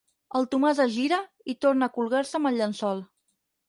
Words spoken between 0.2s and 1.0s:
El Tomàs es